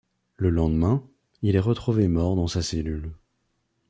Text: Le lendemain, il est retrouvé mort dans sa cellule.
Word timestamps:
Le 0.37 0.49
lendemain, 0.49 1.07
il 1.43 1.55
est 1.55 1.59
retrouvé 1.59 2.07
mort 2.07 2.35
dans 2.35 2.47
sa 2.47 2.63
cellule. 2.63 3.11